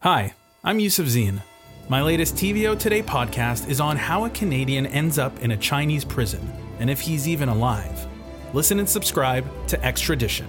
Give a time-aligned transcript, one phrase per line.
[0.00, 1.40] Hi, I'm Yusuf Zine.
[1.88, 6.04] My latest TVO Today podcast is on how a Canadian ends up in a Chinese
[6.04, 8.06] prison and if he's even alive.
[8.52, 10.46] Listen and subscribe to Extradition.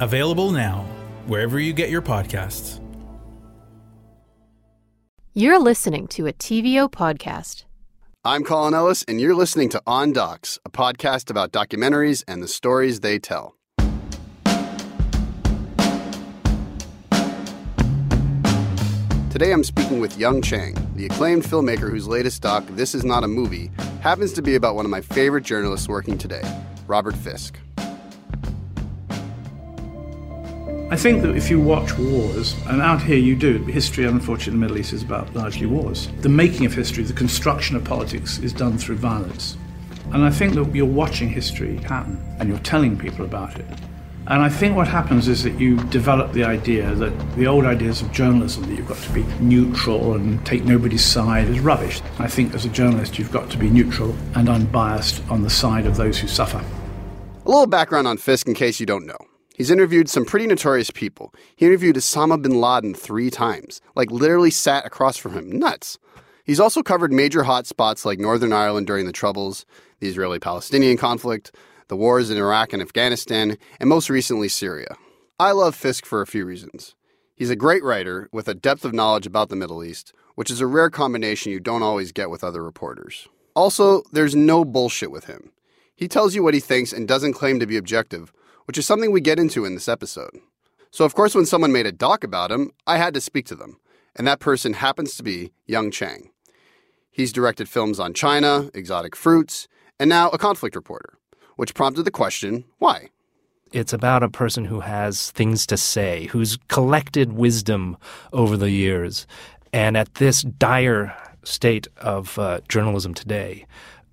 [0.00, 0.86] Available now,
[1.26, 2.80] wherever you get your podcasts.
[5.34, 7.64] You're listening to a TVO podcast.
[8.24, 12.48] I'm Colin Ellis, and you're listening to On Docs, a podcast about documentaries and the
[12.48, 13.55] stories they tell.
[19.38, 23.22] Today I'm speaking with Yung Chang, the acclaimed filmmaker whose latest doc, This Is Not
[23.22, 26.40] a Movie, happens to be about one of my favorite journalists working today,
[26.86, 27.58] Robert Fisk.
[30.90, 34.60] I think that if you watch wars, and out here you do, history, unfortunately, in
[34.60, 36.08] the Middle East is about largely wars.
[36.22, 39.58] The making of history, the construction of politics, is done through violence.
[40.14, 43.66] And I think that you're watching history happen and you're telling people about it.
[44.28, 48.02] And I think what happens is that you develop the idea that the old ideas
[48.02, 52.02] of journalism, that you've got to be neutral and take nobody's side, is rubbish.
[52.18, 55.86] I think as a journalist, you've got to be neutral and unbiased on the side
[55.86, 56.58] of those who suffer.
[56.58, 59.18] A little background on Fisk in case you don't know.
[59.54, 61.32] He's interviewed some pretty notorious people.
[61.54, 65.56] He interviewed Osama bin Laden three times, like literally sat across from him.
[65.56, 66.00] Nuts.
[66.44, 69.66] He's also covered major hotspots like Northern Ireland during the Troubles,
[70.00, 71.52] the Israeli Palestinian conflict,
[71.88, 74.96] the wars in Iraq and Afghanistan, and most recently Syria.
[75.38, 76.94] I love Fisk for a few reasons.
[77.34, 80.60] He's a great writer with a depth of knowledge about the Middle East, which is
[80.60, 83.28] a rare combination you don't always get with other reporters.
[83.54, 85.52] Also, there's no bullshit with him.
[85.94, 88.32] He tells you what he thinks and doesn't claim to be objective,
[88.64, 90.40] which is something we get into in this episode.
[90.90, 93.54] So, of course, when someone made a doc about him, I had to speak to
[93.54, 93.78] them,
[94.14, 96.30] and that person happens to be Yung Chang.
[97.10, 101.18] He's directed films on China, exotic fruits, and now a conflict reporter
[101.56, 103.08] which prompted the question why?
[103.72, 107.96] It's about a person who has things to say, who's collected wisdom
[108.32, 109.26] over the years.
[109.72, 113.66] And at this dire state of uh, journalism today,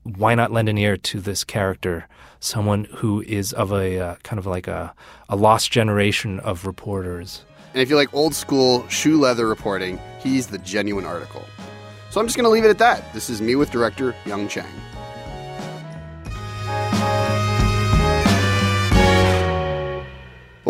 [0.03, 2.07] why not lend an ear to this character,
[2.39, 4.93] someone who is of a uh, kind of like a,
[5.29, 7.43] a lost generation of reporters?
[7.73, 11.43] And if you like old school shoe leather reporting, he's the genuine article.
[12.09, 13.13] So I'm just going to leave it at that.
[13.13, 14.65] This is me with director Yung Chang.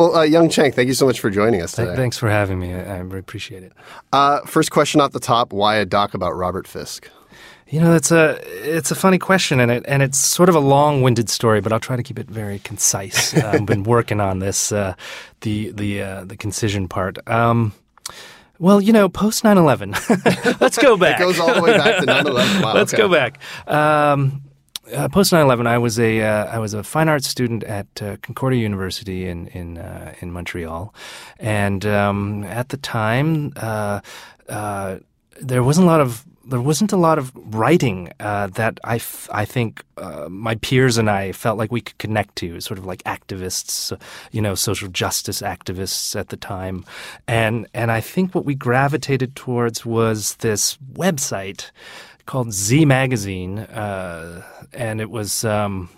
[0.04, 1.96] Well, uh, Yung Chang, thank you so much for joining us today.
[1.96, 2.74] Thanks for having me.
[2.74, 3.72] I, I really appreciate it.
[4.12, 7.10] Uh, first question off the top: Why a doc about Robert Fisk?
[7.70, 8.38] You know, it's a
[8.70, 11.80] it's a funny question, and it and it's sort of a long-winded story, but I'll
[11.80, 13.34] try to keep it very concise.
[13.34, 14.96] Uh, I've been working on this, uh,
[15.40, 17.26] the the uh, the concision part.
[17.30, 17.72] Um,
[18.60, 20.60] well, you know, post 9-11.
[20.62, 21.20] Let's go back.
[21.20, 22.62] it goes all the way back to 9-11.
[22.62, 23.02] Wow, Let's okay.
[23.02, 23.40] go back.
[23.68, 24.43] Um,
[24.92, 28.18] uh, post 9/11, I was a uh, I was a fine arts student at uh,
[28.22, 30.94] Concordia University in in uh, in Montreal,
[31.40, 34.02] and um, at the time, uh,
[34.50, 34.98] uh,
[35.42, 39.46] there wasn't a lot of there wasn't a lot of writing that I, f- I
[39.46, 39.82] think
[40.28, 43.98] my peers and I felt like we could connect to, sort of like activists,
[44.34, 46.84] you know, social justice activists at the time,
[47.30, 51.72] and and I think what we gravitated towards was this website
[52.26, 55.90] called Z Magazine, uh, and it was um,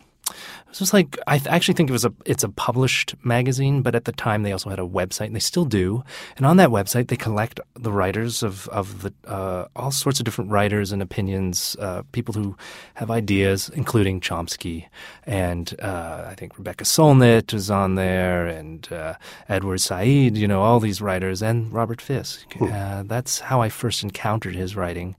[0.76, 3.96] it was like I th- actually think it was a it's a published magazine, but
[3.96, 6.04] at the time they also had a website, and they still do.
[6.36, 10.26] And on that website, they collect the writers of of the uh, all sorts of
[10.26, 12.58] different writers and opinions, uh, people who
[12.96, 14.88] have ideas, including Chomsky,
[15.26, 19.14] and uh, I think Rebecca Solnit is on there, and uh,
[19.48, 22.54] Edward Said, you know, all these writers, and Robert Fisk.
[22.60, 25.16] Uh, that's how I first encountered his writing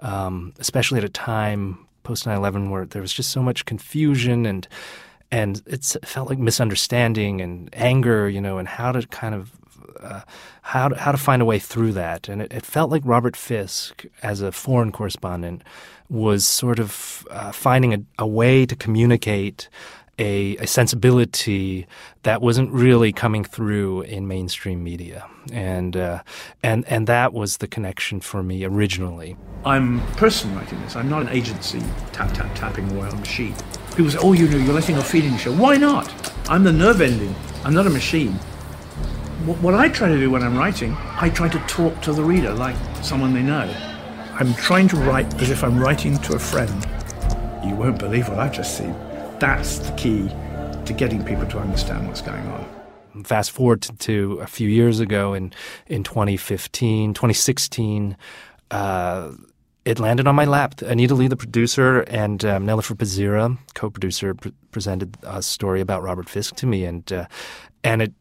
[0.00, 4.68] um, especially at a time post 9/11 where there was just so much confusion and
[5.30, 9.50] and it felt like misunderstanding and anger, you know, and how to kind of
[10.00, 10.20] uh,
[10.62, 12.28] how to, how to find a way through that.
[12.28, 15.62] And it, it, felt like Robert Fisk, as a foreign correspondent,
[16.08, 19.68] was sort of uh, finding a, a way to communicate
[20.18, 21.86] a, a, sensibility
[22.22, 26.22] that wasn't really coming through in mainstream media, and uh,
[26.62, 29.36] and and that was the connection for me originally.
[29.64, 30.96] I'm person writing this.
[30.96, 31.82] I'm not an agency
[32.12, 33.54] tap tap tapping away on a machine.
[33.90, 36.10] People say, "Oh, you know, you're letting a feeling show." Why not?
[36.48, 37.34] I'm the nerve ending.
[37.64, 38.32] I'm not a machine.
[39.44, 42.22] What, what I try to do when I'm writing, I try to talk to the
[42.22, 43.72] reader like someone they know.
[44.38, 46.86] I'm trying to write as if I'm writing to a friend.
[47.64, 48.94] You won't believe what I've just seen.
[49.38, 50.28] That's the key
[50.86, 53.24] to getting people to understand what's going on.
[53.24, 55.52] Fast forward to, to a few years ago in,
[55.86, 58.16] in 2015, 2016,
[58.70, 59.32] uh,
[59.84, 60.80] it landed on my lap.
[60.82, 66.28] Anita Lee, the producer, and um, Nelofer Pazira, co-producer, pre- presented a story about Robert
[66.28, 67.26] Fisk to me, and uh,
[67.84, 68.12] and it,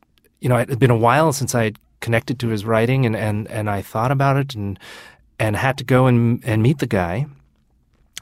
[0.41, 3.15] you know, it had been a while since I had connected to his writing, and,
[3.15, 4.77] and, and I thought about it and
[5.39, 7.25] and had to go and and meet the guy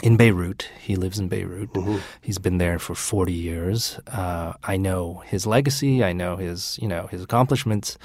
[0.02, 0.70] in Beirut.
[0.82, 1.72] He lives in Beirut.
[1.74, 1.98] Mm-hmm.
[2.22, 4.00] He's been there for 40 years.
[4.08, 6.04] Uh, I know his legacy.
[6.04, 7.98] I know his, you know, his accomplishments.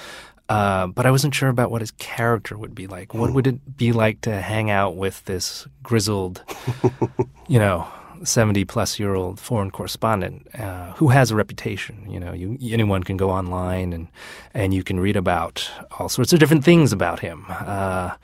[0.49, 3.12] Uh, but I wasn't sure about what his character would be like.
[3.12, 6.43] What would it be like to hang out with this grizzled,
[7.49, 7.87] you know,
[8.25, 12.11] 70 plus year old foreign correspondent uh, who has a reputation.
[12.11, 14.08] You know, you, anyone can go online and,
[14.55, 17.44] and you can read about all sorts of different things about him.
[17.49, 18.17] Uh,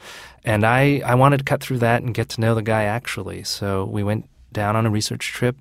[0.44, 3.44] and I, I wanted to cut through that and get to know the guy actually.
[3.44, 5.56] So we went down on a research trip,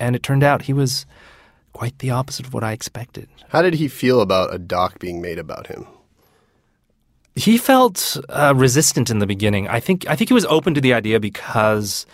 [0.00, 1.06] and it turned out he was
[1.72, 3.28] quite the opposite of what I expected.
[3.50, 5.86] How did he feel about a doc being made about him?
[7.34, 9.68] He felt uh, resistant in the beginning.
[9.68, 12.04] I think I think he was open to the idea because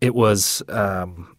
[0.00, 1.34] it was um,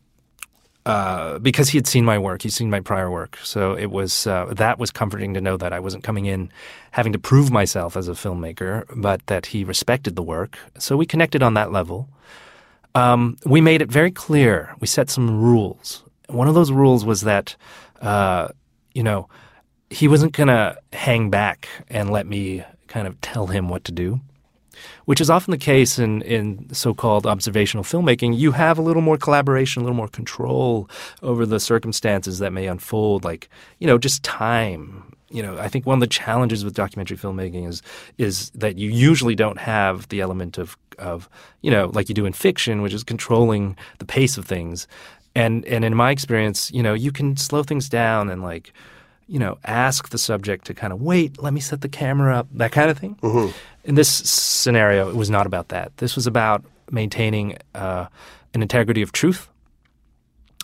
[0.89, 3.37] uh, because he had seen my work, he'd seen my prior work.
[3.43, 6.51] So it was uh, that was comforting to know that I wasn't coming in
[6.91, 10.57] having to prove myself as a filmmaker, but that he respected the work.
[10.79, 12.09] So we connected on that level.
[12.95, 14.75] Um, we made it very clear.
[14.79, 16.03] We set some rules.
[16.27, 17.55] One of those rules was that,
[18.01, 18.47] uh,
[18.95, 19.29] you know,
[19.91, 23.91] he wasn't going to hang back and let me kind of tell him what to
[23.91, 24.21] do
[25.05, 28.37] which is often the case in, in so-called observational filmmaking.
[28.37, 30.89] You have a little more collaboration, a little more control
[31.21, 33.49] over the circumstances that may unfold, like,
[33.79, 35.15] you know, just time.
[35.31, 37.83] You know, I think one of the challenges with documentary filmmaking is
[38.17, 41.29] is that you usually don't have the element of of,
[41.61, 44.87] you know, like you do in fiction, which is controlling the pace of things.
[45.35, 48.73] And and in my experience, you know, you can slow things down and like
[49.29, 52.47] you know, ask the subject to kind of wait, let me set the camera up,
[52.51, 53.15] that kind of thing.
[53.21, 53.51] Mm-hmm.
[53.89, 55.97] In this scenario, it was not about that.
[55.97, 58.05] This was about maintaining uh,
[58.53, 59.49] an integrity of truth.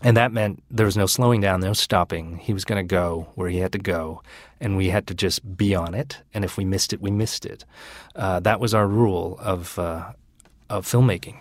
[0.03, 2.37] And that meant there was no slowing down, no stopping.
[2.37, 4.21] He was going to go where he had to go,
[4.61, 6.21] and we had to just be on it.
[6.35, 7.65] And if we missed it, we missed it.
[8.15, 10.11] Uh, that was our rule of uh,
[10.69, 11.39] of filmmaking.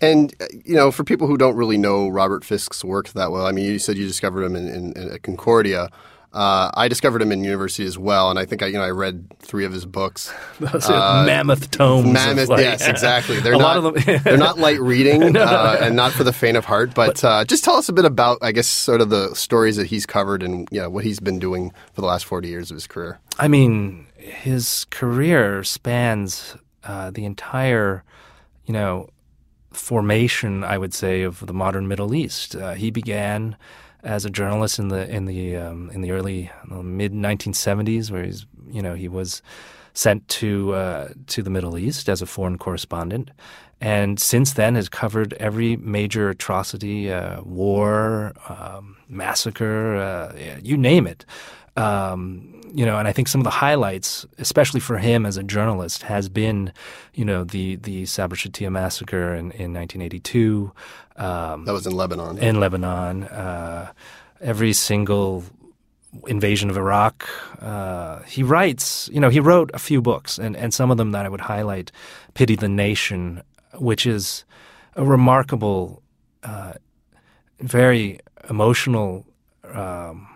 [0.00, 3.44] And uh, you know, for people who don't really know Robert Fisk's work that well,
[3.44, 5.88] I mean, you said you discovered him in, in, in Concordia.
[6.32, 8.90] Uh, I discovered him in university as well, and I think I, you know, I
[8.90, 10.32] read three of his books.
[10.60, 12.10] Those uh, mammoth tomes.
[12.10, 13.38] Mammoth, like, yes, exactly.
[13.40, 14.20] They're a not, lot of them.
[14.24, 16.94] they're not light reading uh, and not for the faint of heart.
[16.94, 19.88] But uh, just tell us a bit about, I guess, sort of the stories that
[19.88, 22.76] he's covered and you know, what he's been doing for the last forty years of
[22.76, 23.20] his career.
[23.38, 28.04] I mean, his career spans uh, the entire,
[28.64, 29.10] you know,
[29.70, 30.64] formation.
[30.64, 32.56] I would say of the modern Middle East.
[32.56, 33.56] Uh, he began
[34.02, 38.24] as a journalist in the in the um, in the early uh, mid 1970s, where
[38.24, 39.42] he's you know he was
[39.94, 43.30] sent to uh, to the Middle East as a foreign correspondent,
[43.80, 50.32] and since then has covered every major atrocity, uh, war, um, massacre, uh,
[50.62, 51.24] you name it.
[51.76, 55.42] Um, you know, and I think some of the highlights, especially for him as a
[55.42, 56.72] journalist, has been,
[57.14, 60.72] you know, the the Sabra Shatila massacre in, in 1982.
[61.16, 62.38] Um, that was in Lebanon.
[62.38, 63.92] In Lebanon, uh,
[64.40, 65.44] every single
[66.26, 67.28] invasion of Iraq.
[67.60, 71.12] Uh, he writes, you know, he wrote a few books, and, and some of them
[71.12, 71.90] that I would highlight,
[72.34, 73.42] "Pity the Nation,"
[73.74, 74.44] which is
[74.94, 76.02] a remarkable,
[76.42, 76.74] uh,
[77.60, 78.20] very
[78.50, 79.26] emotional.
[79.64, 80.28] Um,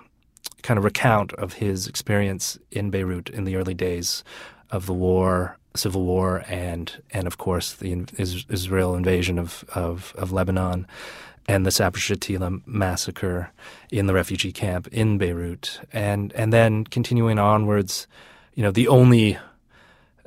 [0.63, 4.25] kind of recount of his experience in Beirut in the early days
[4.71, 10.33] of the war, civil war, and and of course the Israel invasion of of, of
[10.33, 10.87] Lebanon,
[11.49, 13.51] and the Sabra Shatila massacre
[13.91, 18.07] in the refugee camp in Beirut, and and then continuing onwards,
[18.55, 19.39] you know, the only.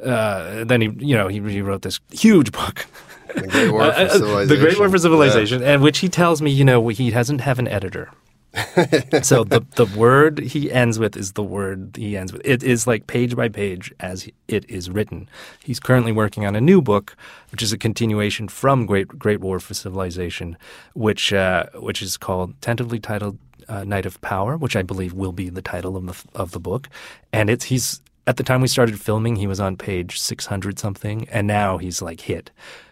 [0.03, 2.85] Uh, then he, you know, he, he wrote this huge book
[3.35, 4.47] the Great War for Civilization.
[4.47, 5.73] the Great War for Civilization, yeah.
[5.73, 8.09] and which he tells me, you know, he doesn't have an editor.
[9.21, 12.41] so the the word he ends with is the word he ends with.
[12.43, 15.29] It is like page by page as it is written.
[15.63, 17.15] He's currently working on a new book,
[17.51, 20.57] which is a continuation from Great Great War for Civilization,
[20.93, 23.37] which uh, which is called tentatively titled
[23.67, 26.59] uh, Night of Power, which I believe will be the title of the of the
[26.59, 26.89] book.
[27.31, 30.79] And it's he's at the time we started filming, he was on page six hundred
[30.79, 32.49] something, and now he's like hit.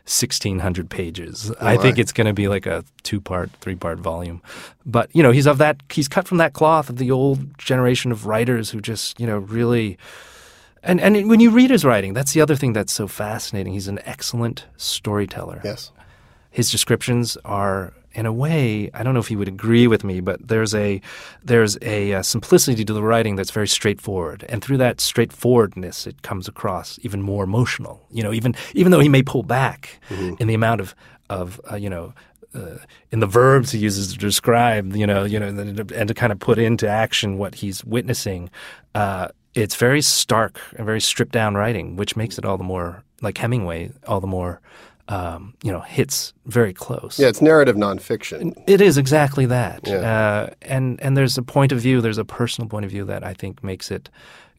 [0.07, 1.51] 1600 pages.
[1.59, 4.41] I think it's going to be like a two part, three part volume.
[4.85, 8.13] But, you know, he's of that, he's cut from that cloth of the old generation
[8.13, 9.97] of writers who just, you know, really.
[10.81, 13.73] And, and when you read his writing, that's the other thing that's so fascinating.
[13.73, 15.59] He's an excellent storyteller.
[15.61, 15.91] Yes.
[16.49, 20.21] His descriptions are in a way, I don't know if he would agree with me,
[20.21, 20.99] but there's a
[21.43, 26.07] there's a, a, uh, simplicity to the writing that's very straightforward, and through that straightforwardness,
[26.07, 28.07] it comes across even more emotional.
[28.09, 30.33] You know, even even though he may pull back mm-hmm.
[30.39, 30.95] in the amount of
[31.29, 32.13] of uh, you know
[32.55, 32.77] uh,
[33.11, 36.39] in the verbs he uses to describe, you know, you know, and to kind of
[36.39, 38.49] put into action what he's witnessing.
[38.95, 43.03] Uh, it's very stark and very stripped down writing, which makes it all the more
[43.21, 44.61] like Hemingway, all the more
[45.09, 47.19] um, you know hits very close.
[47.19, 48.53] Yeah, it's narrative nonfiction.
[48.67, 49.95] It is exactly that, Yeah.
[49.97, 53.23] uh, and and there's a point of view, there's a personal point of view that
[53.23, 54.09] I think makes it.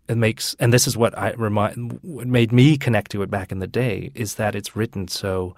[0.08, 3.52] It makes, and this is what I remind, what made me connect to it back
[3.52, 5.54] in the day, is that it's written so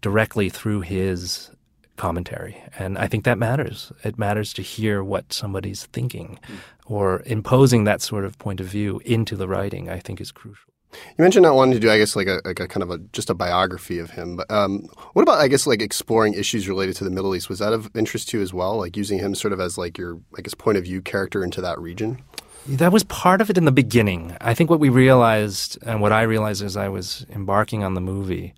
[0.00, 1.52] directly through his
[1.96, 3.92] commentary, and I think that matters.
[4.02, 6.40] It matters to hear what somebody's thinking,
[6.84, 9.88] or imposing that sort of point of view into the writing.
[9.88, 10.71] I think is crucial.
[10.92, 12.98] You mentioned not wanting to do, I guess, like a, like a kind of a
[13.12, 14.36] just a biography of him.
[14.36, 17.48] But um, what about, I guess, like exploring issues related to the Middle East?
[17.48, 18.76] Was that of interest to you as well?
[18.76, 21.60] Like using him sort of as like your, I guess, point of view character into
[21.62, 22.22] that region?
[22.66, 24.36] That was part of it in the beginning.
[24.40, 28.00] I think what we realized, and what I realized as I was embarking on the
[28.00, 28.54] movie,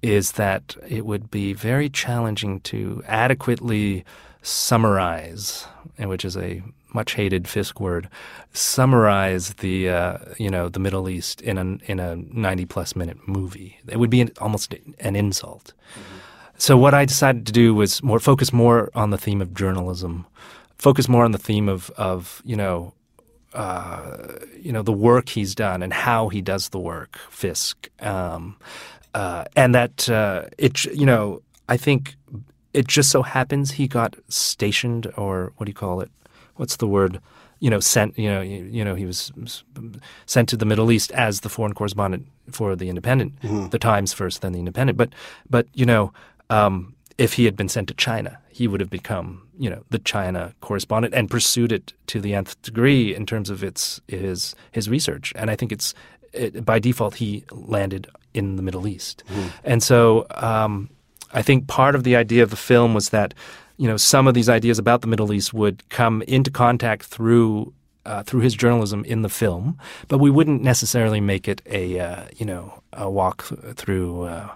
[0.00, 4.04] is that it would be very challenging to adequately
[4.42, 5.66] summarize,
[5.98, 6.62] which is a
[6.94, 8.08] much hated Fisk word,
[8.52, 13.26] summarize the uh, you know the Middle East in a in a ninety plus minute
[13.26, 13.78] movie.
[13.88, 15.72] It would be an, almost an insult.
[16.56, 20.26] So what I decided to do was more focus more on the theme of journalism,
[20.76, 22.94] focus more on the theme of of you know
[23.54, 28.56] uh, you know the work he's done and how he does the work, Fisk, um,
[29.14, 32.16] uh, and that uh, it you know I think
[32.72, 36.10] it just so happens he got stationed or what do you call it?
[36.58, 37.20] What's the word?
[37.60, 38.18] You know, sent.
[38.18, 39.32] You know, you, you know, he was
[40.26, 43.32] sent to the Middle East as the foreign correspondent for the Independent,
[43.70, 44.96] the Times first, then the Independent.
[44.96, 45.10] But,
[45.50, 46.12] but you know,
[46.50, 49.98] um, if he had been sent to China, he would have become, you know, the
[49.98, 54.88] China correspondent and pursued it to the nth degree in terms of its his his
[54.88, 55.32] research.
[55.36, 55.94] And I think it's
[56.32, 59.24] it, by default he landed in the Middle East,
[59.64, 60.90] and so um,
[61.32, 63.34] I think part of the idea of the film was that
[63.78, 67.72] you know some of these ideas about the Middle East would come into contact through.
[68.06, 72.24] Uh, through his journalism in the film, but we wouldn't necessarily make it a uh,
[72.34, 73.42] you know a walk
[73.74, 74.48] through uh,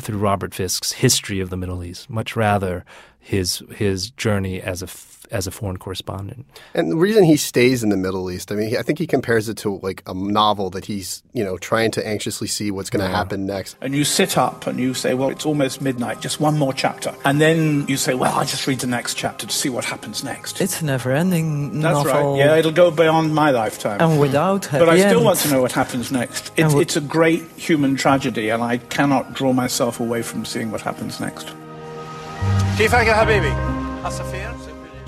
[0.00, 2.84] through Robert Fisk's history of the Middle East, much rather
[3.20, 4.88] his his journey as a
[5.30, 6.46] as a foreign correspondent.
[6.74, 9.48] And the reason he stays in the Middle East, I mean, I think he compares
[9.48, 13.04] it to like a novel that he's, you know, trying to anxiously see what's going
[13.04, 13.76] to happen next.
[13.80, 17.14] And you sit up and you say, well, it's almost midnight, just one more chapter.
[17.24, 20.24] And then you say, well, I'll just read the next chapter to see what happens
[20.24, 20.60] next.
[20.60, 22.32] It's a never-ending That's novel.
[22.32, 22.38] right.
[22.38, 24.00] Yeah, it'll go beyond my lifetime.
[24.00, 25.24] And without happy but I still end.
[25.24, 26.52] want to know what happens next.
[26.56, 30.70] It, And it's a great human tragedy, and I cannot draw myself away from seeing
[30.70, 31.52] what happens next.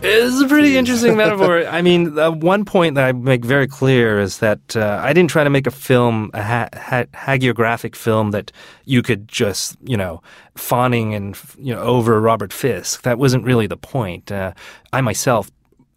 [0.02, 1.66] It's a pretty interesting metaphor.
[1.68, 5.30] I mean, uh, one point that I make very clear is that uh, I didn't
[5.30, 8.50] try to make a film, a ha- ha- hagiographic film that
[8.86, 10.22] you could just, you know,
[10.56, 13.02] fawning and you know over Robert Fisk.
[13.02, 14.32] That wasn't really the point.
[14.32, 14.54] Uh,
[14.92, 15.50] I myself.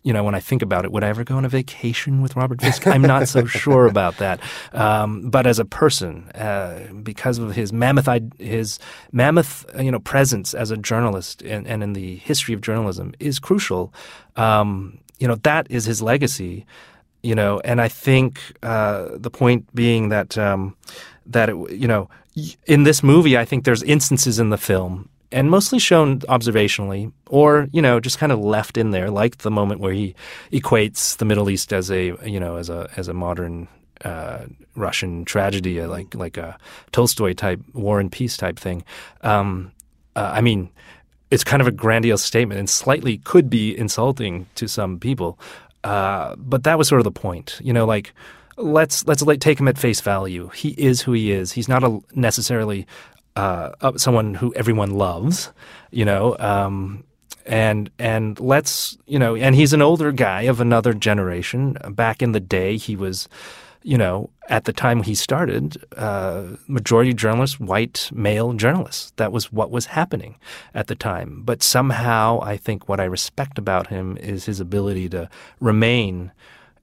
[0.03, 2.35] You know, when I think about it, would I ever go on a vacation with
[2.35, 2.85] Robert Fisk?
[2.85, 4.41] I'm not so sure about that.
[4.73, 8.79] Um, but as a person, uh, because of his mammoth, his
[9.13, 13.39] mammoth, you know, presence as a journalist and, and in the history of journalism is
[13.39, 13.93] crucial.
[14.35, 16.65] Um, you know, that is his legacy.
[17.21, 20.75] You know, and I think uh, the point being that um,
[21.25, 22.09] that it, you know,
[22.65, 27.67] in this movie, I think there's instances in the film and mostly shown observationally or
[27.73, 30.15] you know just kind of left in there like the moment where he
[30.51, 33.67] equates the middle east as a you know as a as a modern
[34.03, 36.57] uh, Russian tragedy, uh, like like a
[36.91, 38.83] Tolstoy type War and Peace type thing.
[39.21, 39.71] Um,
[40.15, 40.69] uh, I mean,
[41.31, 45.39] it's kind of a grandiose statement and slightly could be insulting to some people,
[45.83, 47.59] uh, but that was sort of the point.
[47.63, 48.13] You know, like
[48.57, 50.49] let's let's take him at face value.
[50.49, 51.51] He is who he is.
[51.51, 52.85] He's not a, necessarily
[53.35, 55.51] uh, someone who everyone loves.
[55.91, 56.35] You know.
[56.39, 57.03] Um,
[57.45, 62.31] and and let's you know and he's an older guy of another generation back in
[62.31, 63.27] the day he was
[63.83, 69.51] you know at the time he started uh, majority journalists white male journalists that was
[69.51, 70.37] what was happening
[70.73, 75.09] at the time but somehow i think what i respect about him is his ability
[75.09, 76.31] to remain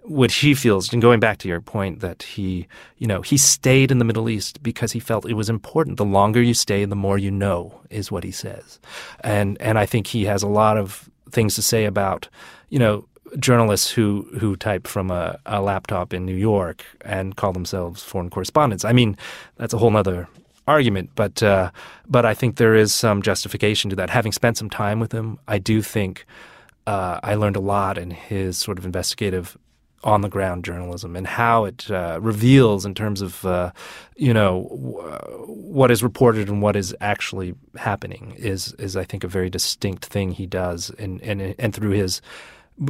[0.02, 2.66] what he feels, and going back to your point that he,
[2.98, 5.96] you know, he stayed in the Middle East because he felt it was important.
[5.96, 8.80] The longer you stay, the more you know, is what he says,
[9.20, 12.28] and and I think he has a lot of things to say about,
[12.70, 13.06] you know,
[13.38, 18.30] journalists who who type from a, a laptop in New York and call themselves foreign
[18.30, 18.84] correspondents.
[18.84, 19.16] I mean,
[19.56, 20.28] that's a whole other
[20.66, 21.70] argument, but uh,
[22.08, 24.10] but I think there is some justification to that.
[24.10, 26.26] Having spent some time with him, I do think
[26.86, 29.56] uh, I learned a lot in his sort of investigative
[30.02, 33.70] on the ground journalism and how it uh, reveals in terms of uh,
[34.16, 35.00] you know w-
[35.46, 40.06] what is reported and what is actually happening is is I think a very distinct
[40.06, 42.22] thing he does and and and through his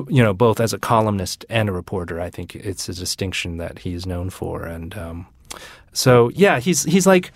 [0.09, 2.21] you know, both as a columnist and a reporter.
[2.21, 5.27] I think it's a distinction that he's known for, and um,
[5.93, 7.33] so yeah, he's he's like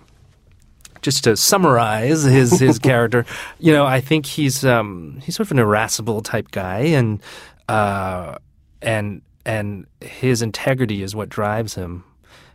[1.03, 3.27] just to summarize his his character,
[3.59, 7.21] you know, I think he's um, he's sort of an irascible type guy, and
[7.69, 8.39] uh,
[8.81, 12.05] and and his integrity is what drives him.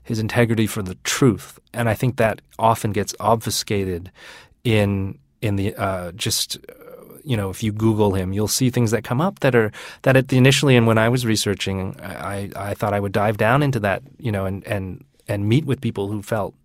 [0.03, 4.12] His integrity for the truth, and I think that often gets obfuscated
[4.63, 6.58] in in the uh, just
[7.24, 10.17] you know if you Google him, you'll see things that come up that are that
[10.17, 13.62] at the initially and when I was researching, I I thought I would dive down
[13.62, 16.55] into that, you know, and and and meet with people who felt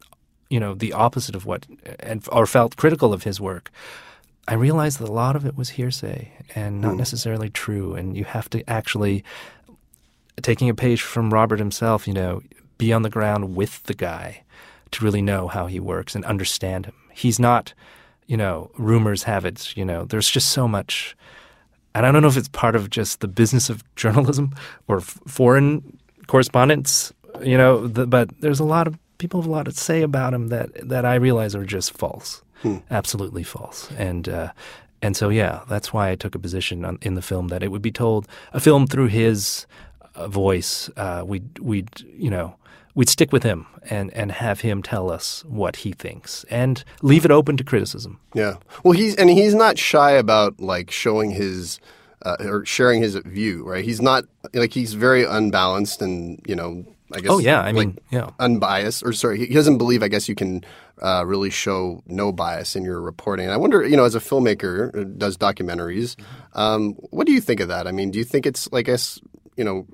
[0.49, 1.67] you know the opposite of what
[2.01, 3.71] and or felt critical of his work.
[4.47, 7.95] I realized that a lot of it was hearsay and not necessarily true.
[7.95, 9.25] And you have to actually
[10.43, 12.41] taking a page from robert himself you know
[12.79, 14.43] be on the ground with the guy
[14.91, 16.95] to really know how he works and understand him.
[17.13, 17.75] He's not
[18.27, 21.15] you know rumors have it you know there's just so much
[21.95, 24.55] and i don't know if it's part of just the business of journalism
[24.89, 27.13] or f- foreign correspondence
[27.43, 30.35] you know the, but there's a lot of people have a lot to say about
[30.35, 32.43] him that that I realize are just false,
[32.91, 33.91] absolutely false.
[33.93, 34.53] And uh,
[35.03, 37.71] and so yeah, that's why I took a position on, in the film that it
[37.71, 39.67] would be told a film through his
[40.27, 40.91] voice.
[40.97, 42.57] Uh, we'd we'd you know
[42.95, 47.25] we'd stick with him and and have him tell us what he thinks and leave
[47.25, 48.21] it open to criticism.
[48.35, 48.57] Yeah.
[48.83, 51.81] Well, he's and he's not shy about like showing his
[52.23, 53.85] uh, or sharing his view, right?
[53.85, 57.31] He's not like he's very unbalanced and you know, I guess.
[57.31, 58.31] Oh yeah, I like, mean yeah.
[58.39, 60.03] unbiased, or sorry, he doesn't believe.
[60.03, 60.65] I guess you can
[61.03, 63.47] uh, really show no bias in your reporting.
[63.47, 66.17] And I wonder, you know, as a filmmaker who does documentaries,
[66.55, 67.87] um, what do you think of that?
[67.87, 69.21] I mean, do you think it's like, I guess,
[69.57, 69.87] you know,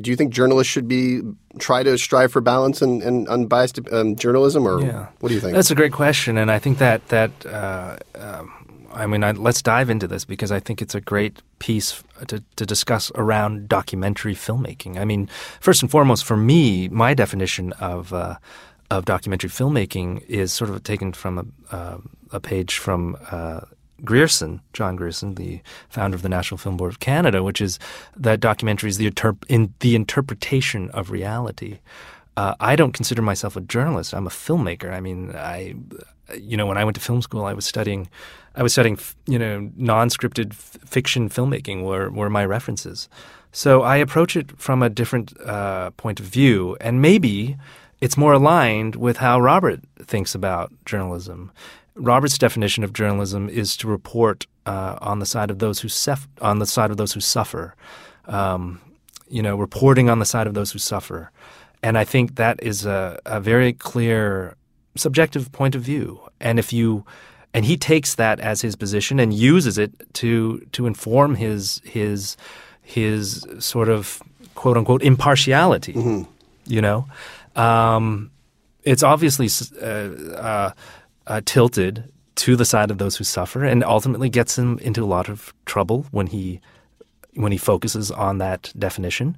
[0.00, 1.20] do you think journalists should be
[1.58, 5.06] try to strive for balance and, and unbiased um, journalism, or Yeah.
[5.20, 5.54] what do you think?
[5.54, 8.50] That's a great question, and I think that that uh, um,
[8.94, 12.42] I mean, I, let's dive into this because I think it's a great piece to,
[12.56, 14.98] to discuss around documentary filmmaking.
[14.98, 15.28] I mean,
[15.60, 18.36] first and foremost, for me, my definition of uh,
[18.90, 21.38] of documentary filmmaking is sort of taken from
[21.70, 21.98] a, uh,
[22.32, 23.16] a page from.
[24.04, 27.78] Grierson, John Grierson, the founder of the National Film Board of Canada, which is
[28.16, 31.78] that documentary is the, interp- in the interpretation of reality.
[32.36, 34.14] Uh, I don't consider myself a journalist.
[34.14, 34.92] I'm a filmmaker.
[34.92, 35.74] I mean, I,
[36.34, 38.08] you know, when I went to film school, I was studying,
[38.54, 43.08] I was studying, you know, non-scripted f- fiction filmmaking were were my references.
[43.52, 47.58] So I approach it from a different uh, point of view, and maybe
[48.00, 51.52] it's more aligned with how Robert thinks about journalism.
[51.94, 56.28] Robert's definition of journalism is to report uh, on the side of those who sef-
[56.40, 57.74] on the side of those who suffer.
[58.26, 58.80] Um,
[59.28, 61.30] you know, reporting on the side of those who suffer.
[61.82, 64.56] And I think that is a, a very clear
[64.94, 66.20] subjective point of view.
[66.38, 67.04] And if you
[67.54, 72.36] and he takes that as his position and uses it to to inform his his
[72.82, 74.22] his sort of
[74.54, 75.92] quote unquote impartiality.
[76.66, 77.06] You know,
[77.56, 78.30] um,
[78.84, 79.48] it's obviously
[79.80, 80.72] uh, uh,
[81.26, 82.04] uh, tilted
[82.34, 85.52] to the side of those who suffer, and ultimately gets him into a lot of
[85.64, 86.60] trouble when he
[87.34, 89.36] when he focuses on that definition.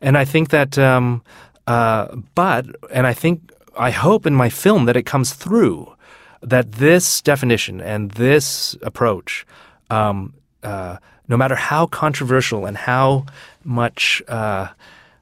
[0.00, 1.22] And I think that, um,
[1.66, 5.94] uh, but, and I think, I hope in my film that it comes through
[6.40, 9.46] that this definition and this approach,
[9.90, 10.96] um, uh,
[11.28, 13.26] no matter how controversial and how
[13.64, 14.68] much, uh,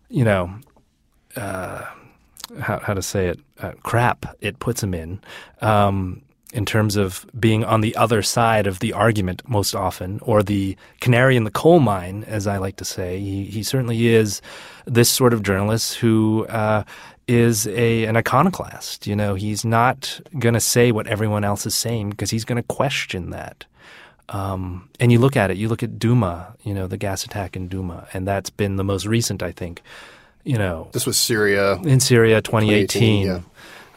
[0.09, 0.51] you know,
[1.37, 1.83] uh,
[2.61, 5.21] how, how to say it, uh, crap it puts him in,
[5.61, 10.43] um, in terms of being on the other side of the argument most often, or
[10.43, 13.19] the canary in the coal mine, as I like to say.
[13.19, 14.41] He, he certainly is
[14.87, 16.85] this sort of journalist who uh,
[17.29, 19.07] is a an iconoclast.
[19.07, 22.63] You know, he's not going to say what everyone else is saying because he's going
[22.63, 23.65] to question that.
[24.29, 27.55] Um, and you look at it, you look at Duma, you know, the gas attack
[27.55, 29.83] in Duma, and that's been the most recent, I think.
[30.47, 31.75] You know, this was Syria.
[31.83, 33.41] in Syria 2018 yeah.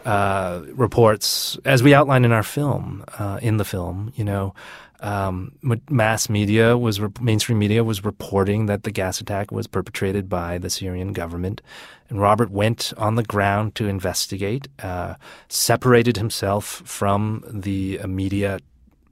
[0.04, 4.56] uh, reports, as we outline in our film, uh, in the film, you know,
[5.02, 5.52] um,
[5.90, 10.58] mass media was re- mainstream media was reporting that the gas attack was perpetrated by
[10.58, 11.62] the Syrian government,
[12.10, 15.16] and Robert went on the ground to investigate, uh,
[15.50, 18.60] separated himself from the media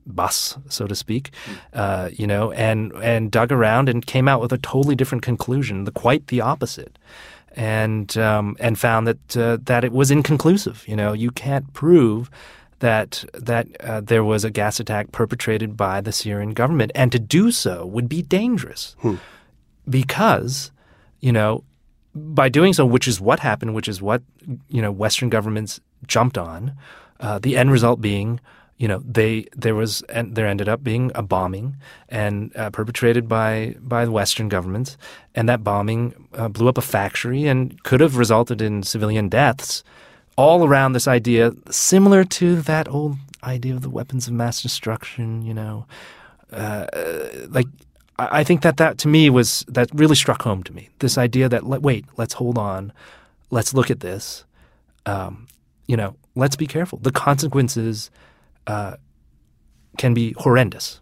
[0.07, 1.31] bus, so to speak,
[1.73, 5.83] uh, you know, and and dug around and came out with a totally different conclusion,
[5.83, 6.97] the quite the opposite,
[7.51, 10.87] and um, and found that uh, that it was inconclusive.
[10.87, 12.29] You know, you can't prove
[12.79, 17.19] that that uh, there was a gas attack perpetrated by the Syrian government, and to
[17.19, 18.95] do so would be dangerous.
[19.89, 20.71] Because,
[21.21, 21.63] you know,
[22.13, 24.21] by doing so, which is what happened, which is what
[24.69, 26.73] you know Western governments jumped on,
[27.19, 28.39] uh, the end result being
[28.77, 31.77] you know, they there was and there ended up being a bombing
[32.09, 34.97] and uh, perpetrated by by the Western governments,
[35.33, 39.83] and that bombing uh, blew up a factory and could have resulted in civilian deaths,
[40.35, 45.41] all around this idea similar to that old idea of the weapons of mass destruction.
[45.41, 45.87] You know,
[46.51, 46.85] uh,
[47.49, 47.67] like
[48.19, 50.89] I think that that to me was that really struck home to me.
[50.99, 52.93] This idea that let, wait, let's hold on,
[53.49, 54.43] let's look at this.
[55.07, 55.47] Um,
[55.87, 56.99] you know, let's be careful.
[56.99, 58.11] The consequences
[58.67, 58.97] uh,
[59.97, 61.01] can be horrendous.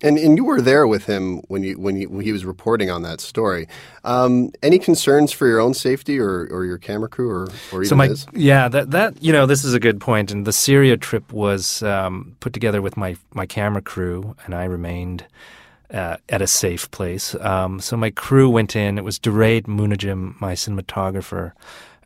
[0.00, 2.88] And and you were there with him when you when, you, when he was reporting
[2.88, 3.66] on that story.
[4.04, 7.86] Um, any concerns for your own safety or, or your camera crew or, or even
[7.86, 8.24] so my his?
[8.32, 10.30] yeah that that you know this is a good point.
[10.30, 14.64] and the Syria trip was um, put together with my my camera crew and I
[14.64, 15.26] remained
[15.92, 20.40] uh, at a safe place um, so my crew went in it was Duraid Munajim
[20.40, 21.52] my cinematographer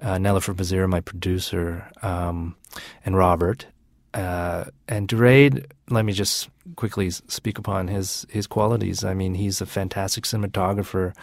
[0.00, 2.56] uh, Nelofer Pazira my producer um,
[3.04, 3.66] and Robert
[4.14, 9.04] uh, and Duraid let me just quickly speak upon his his qualities.
[9.04, 11.14] I mean he's a fantastic cinematographer.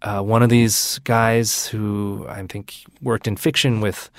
[0.00, 4.10] Uh, one of these guys who I think worked in fiction with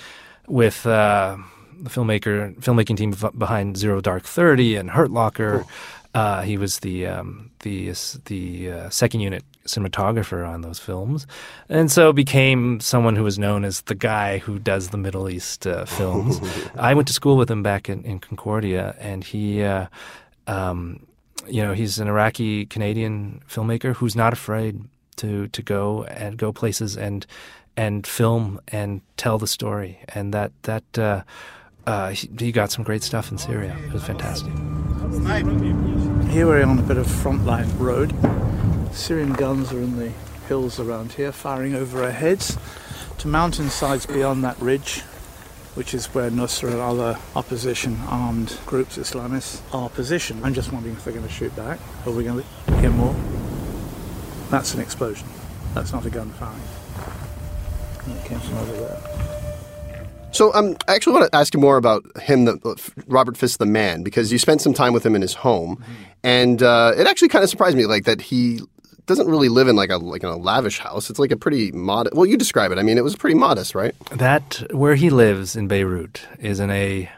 [0.47, 1.37] with uh,
[1.81, 5.65] the filmmaker filmmaking team behind Zero Dark Thirty and Hurt Locker.
[6.13, 7.93] Uh, he was the um, the
[8.25, 11.27] the uh, second unit cinematographer on those films,
[11.67, 15.67] and so became someone who was known as the guy who does the Middle East
[15.67, 16.39] uh, films.
[16.75, 19.63] I went to school with him back in, in Concordia, and he.
[19.63, 19.87] Uh,
[20.47, 21.05] um,
[21.47, 24.81] you know, he's an Iraqi Canadian filmmaker who's not afraid
[25.17, 27.25] to to go and go places and
[27.77, 29.99] and film and tell the story.
[30.09, 31.23] And that that uh,
[31.87, 33.75] uh, he, he got some great stuff in Syria.
[33.87, 34.51] It was fantastic.
[36.29, 38.13] Here we're on a bit of frontline road.
[38.91, 40.09] Syrian guns are in the
[40.47, 42.57] hills around here, firing over our heads
[43.19, 45.01] to mountainsides beyond that ridge,
[45.75, 50.43] which is where Nusra and other opposition armed groups, Islamists, are positioned.
[50.45, 51.79] I'm just wondering if they're going to shoot back.
[52.05, 53.15] Are we going to hear more?
[54.49, 55.27] That's an explosion.
[55.73, 56.59] That's not a gun firing.
[58.17, 59.01] It came from over there.
[60.31, 63.65] So um, I actually want to ask you more about him, the, Robert Fisk, the
[63.65, 65.93] man, because you spent some time with him in his home, Mm-hmm.
[66.23, 68.59] and uh, it actually kind of surprised me, like that he
[69.09, 71.09] doesn't really live in like a like in a lavish house.
[71.09, 72.15] It's like a pretty modest.
[72.15, 72.77] Well, you describe it.
[72.77, 73.93] I mean, it was pretty modest, right?
[74.11, 77.09] That where he lives in Beirut is in a,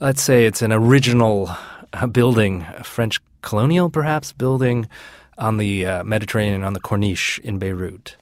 [0.00, 1.50] let's say it's an original
[1.92, 4.88] uh, building, a French colonial perhaps building
[5.36, 8.16] on the uh, Mediterranean on the Corniche in Beirut.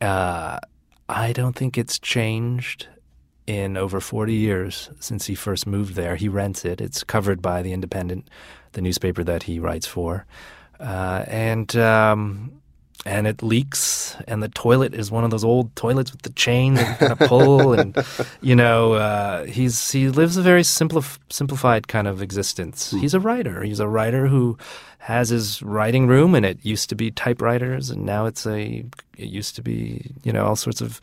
[0.00, 0.58] Uh,
[1.08, 2.88] I don't think it's changed
[3.46, 6.16] in over 40 years since he first moved there.
[6.16, 6.80] He rents it.
[6.80, 8.28] It's covered by the Independent,
[8.72, 10.26] the newspaper that he writes for,
[10.84, 12.60] uh, and um,
[13.06, 14.16] and it leaks.
[14.26, 17.12] And the toilet is one of those old toilets with the chain that you kind
[17.12, 17.72] of pull.
[17.78, 17.96] and
[18.40, 22.90] you know, uh, he's he lives a very simplif- simplified kind of existence.
[22.90, 23.62] He's a writer.
[23.62, 24.58] He's a writer who
[24.98, 28.84] has his writing room, and it used to be typewriters, and now it's a.
[29.16, 31.00] It used to be you know all sorts of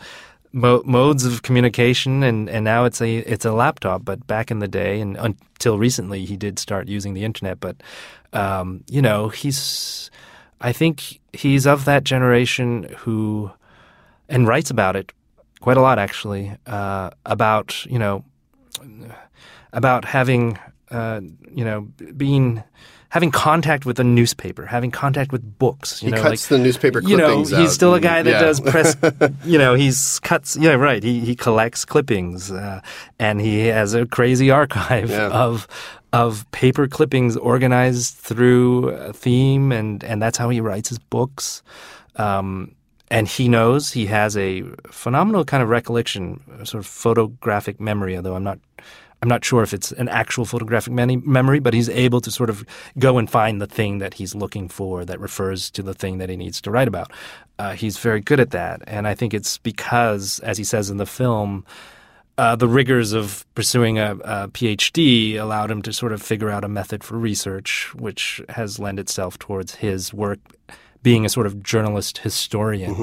[0.52, 4.06] mo- modes of communication, and, and now it's a it's a laptop.
[4.06, 7.60] But back in the day, and until recently, he did start using the internet.
[7.60, 7.78] But
[8.34, 10.12] um, you know, he's
[10.60, 13.52] I think he's of that generation who
[14.30, 15.12] and writes about it
[15.60, 18.24] quite a lot, actually, uh, about you know
[19.74, 20.60] about having
[20.90, 21.22] uh,
[21.54, 21.82] you know
[22.18, 22.64] being
[23.12, 26.02] having contact with a newspaper, having contact with books.
[26.02, 28.32] You He know, cuts like, the newspaper you know, he's still a and- guy that
[28.32, 28.40] yeah.
[28.42, 28.96] does press.
[29.46, 30.58] you know, he's cuts.
[30.58, 31.04] Yeah, right.
[31.04, 32.82] He he collects clippings, uh,
[33.20, 35.28] and he has a crazy archive Yeah.
[35.30, 35.68] of
[36.14, 41.62] of paper clippings organized through a theme, and and that's how he writes his books.
[42.18, 42.76] Um,
[43.10, 48.16] and he knows he has a phenomenal kind of recollection, sort of photographic memory.
[48.16, 48.60] Although I'm not,
[49.22, 52.50] I'm not sure if it's an actual photographic many, memory, but he's able to sort
[52.50, 52.66] of
[52.98, 56.30] go and find the thing that he's looking for that refers to the thing that
[56.30, 57.12] he needs to write about.
[57.60, 60.98] Uh, he's very good at that, and I think it's because, as he says in
[60.98, 61.66] the film,
[62.40, 66.64] uh, the rigors of pursuing a, a PhD allowed him to sort of figure out
[66.64, 70.40] a method for research, which has lent itself towards his work
[71.04, 72.96] being a sort of journalist historian.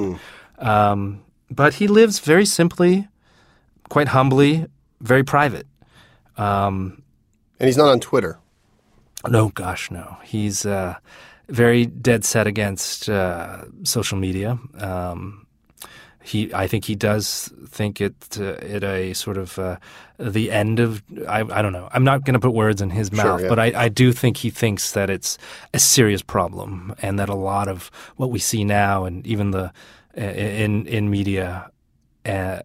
[0.57, 3.07] Um, but he lives very simply,
[3.87, 4.65] quite humbly,
[4.99, 5.65] very private.
[6.39, 7.03] Um,
[7.59, 8.39] and he's not on Twitter.
[9.27, 10.17] no, gosh, no.
[10.23, 10.95] He's uh,
[11.49, 14.57] very dead set against uh, social media.
[14.77, 15.45] Um,
[16.21, 19.77] he, I think he does think it uh, it a sort of uh,
[20.17, 21.01] the end of.
[21.27, 21.89] I, I don't know.
[21.91, 23.49] I'm not going to put words in his mouth, yeah.
[23.49, 25.37] but I, I do think he thinks that it's
[25.73, 29.71] a serious problem, and that a lot of what we see now, and even the
[30.17, 31.71] uh, in in media,
[32.25, 32.59] uh,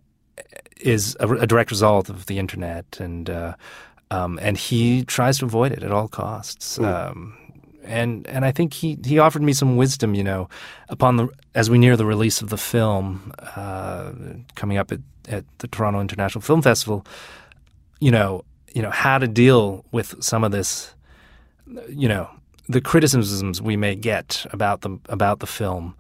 [0.80, 3.54] is a, a direct result of the internet and uh,
[4.10, 6.78] um, and he tries to avoid it at all costs.
[6.78, 7.36] Um,
[7.84, 10.48] and and I think he he offered me some wisdom, you know,
[10.88, 14.12] upon the as we near the release of the film uh,
[14.54, 17.06] coming up at, at the Toronto International Film Festival,
[18.00, 18.44] you know,
[18.74, 20.94] you know how to deal with some of this,
[21.88, 22.28] you know,
[22.68, 25.94] the criticisms we may get about the about the film.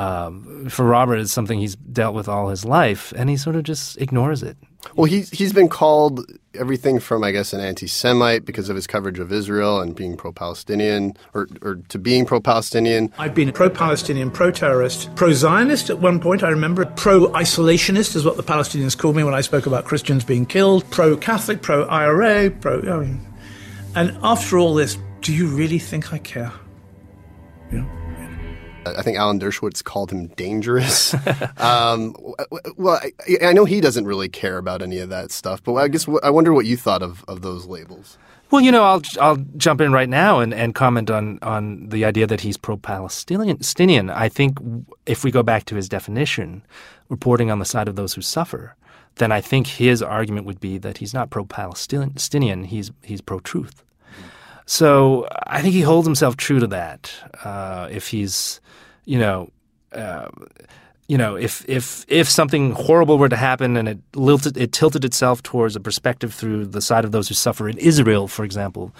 [0.00, 3.64] Um, for Robert, it's something he's dealt with all his life, and he sort of
[3.64, 4.56] just ignores it.
[4.96, 9.18] Well, he's he's been called everything from I guess an anti-Semite because of his coverage
[9.18, 13.12] of Israel and being pro-Palestinian, or or to being pro-Palestinian.
[13.18, 16.42] I've been pro-Palestinian, pro-terrorist, pro-Zionist at one point.
[16.42, 20.46] I remember pro-isolationist is what the Palestinians called me when I spoke about Christians being
[20.46, 20.90] killed.
[20.90, 22.80] Pro-Catholic, pro-IRA, pro.
[22.80, 23.20] I mean,
[23.94, 26.52] and after all this, do you really think I care?
[27.70, 27.99] You know?
[28.86, 31.14] I think Alan Dershowitz called him dangerous.
[31.58, 32.16] um,
[32.76, 35.88] well, I, I, know he doesn't really care about any of that stuff, but I
[35.88, 38.16] guess I wonder what you thought of, of those labels.
[38.50, 42.04] Well, you know, I'll I'll jump in right now and, and comment on, on the
[42.04, 44.10] idea that he's pro-Palestinian.
[44.10, 44.58] I think
[45.06, 46.64] if we go back to his definition,
[47.08, 48.74] reporting on the side of those who suffer,
[49.16, 52.64] then I think his argument would be that he's not pro-Palestinian.
[52.64, 53.84] He's he's pro-truth.
[54.70, 57.12] So I think he holds himself true to that.
[57.42, 58.60] Uh, if he's,
[59.04, 59.50] you know,
[59.90, 60.28] uh,
[61.08, 65.04] you know, if if if something horrible were to happen and it tilted, it tilted
[65.04, 68.94] itself towards a perspective through the side of those who suffer in Israel, for example,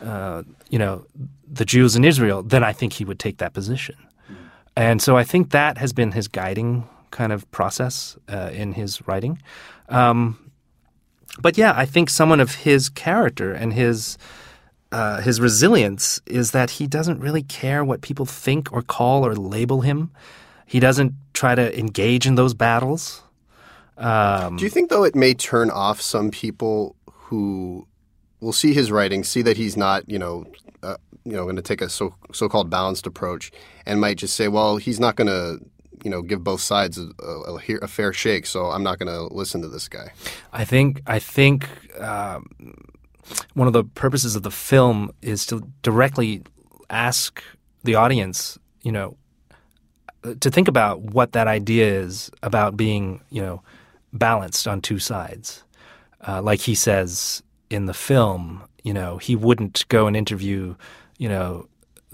[0.00, 1.04] uh, you know,
[1.52, 3.96] the Jews in Israel, then I think he would take that position.
[4.76, 9.02] And so I think that has been his guiding kind of process uh, in his
[9.08, 9.42] writing.
[9.88, 10.52] Um,
[11.40, 14.18] but yeah, I think someone of his character and his
[14.92, 19.34] uh, his resilience is that he doesn't really care what people think or call or
[19.34, 20.10] label him.
[20.66, 23.22] He doesn't try to engage in those battles.
[23.96, 27.86] Um, Do you think, though, it may turn off some people who
[28.40, 30.46] will see his writing, see that he's not, you know,
[30.82, 33.50] uh, you know, going to take a so so-called balanced approach,
[33.86, 35.64] and might just say, well, he's not going to,
[36.04, 39.34] you know, give both sides a, a, a, fair shake, so I'm not going to
[39.34, 40.12] listen to this guy.
[40.52, 41.68] I think I think
[42.00, 42.46] um,
[43.54, 46.42] one of the purposes of the film is to directly
[46.90, 47.42] ask
[47.84, 49.16] the audience, you know,
[50.40, 53.62] to think about what that idea is about being, you know,
[54.12, 55.62] balanced on two sides.
[56.26, 60.74] Uh, like he says in the film, you know, he wouldn't go and interview,
[61.18, 61.68] you know,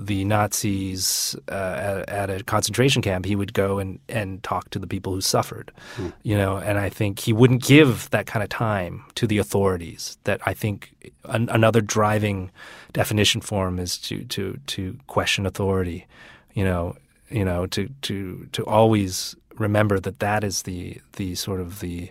[0.06, 4.78] the Nazis uh, at, at, a concentration camp, he would go and, and talk to
[4.78, 6.12] the people who suffered, mm.
[6.22, 6.58] you know.
[6.58, 10.18] And I think he wouldn't give that kind of time to the authorities.
[10.24, 12.50] That I think an, another driving
[12.92, 16.06] definition for him is to to to question authority,
[16.54, 16.96] you know,
[17.30, 22.10] you know, to to to always remember that that is the the sort of the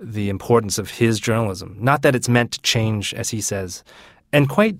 [0.00, 1.76] the importance of his journalism.
[1.78, 3.82] Not that it's meant to change, as he says,
[4.32, 4.76] and quite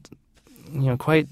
[0.72, 1.28] you know quite